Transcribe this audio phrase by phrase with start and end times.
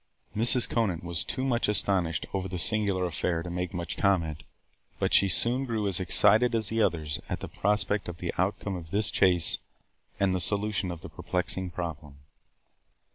[0.35, 0.67] Mrs.
[0.67, 4.41] Conant was too much astonished over the singular affair to make much comment,
[4.97, 8.75] but she soon grew as excited as the others at the prospect of the outcome
[8.75, 9.59] of this chase
[10.19, 12.15] and the solution of the perplexing problem.